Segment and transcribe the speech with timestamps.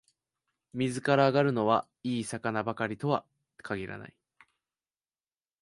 [0.73, 3.23] 水から揚がるのは、いい魚ばかりとは
[3.57, 4.15] 限らない